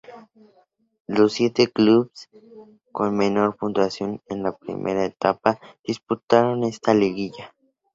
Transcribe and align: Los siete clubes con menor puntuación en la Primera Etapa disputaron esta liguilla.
Los 1.05 1.33
siete 1.33 1.67
clubes 1.71 2.31
con 2.91 3.15
menor 3.15 3.55
puntuación 3.55 4.19
en 4.29 4.41
la 4.41 4.57
Primera 4.57 5.05
Etapa 5.05 5.59
disputaron 5.85 6.63
esta 6.63 6.95
liguilla. 6.95 7.53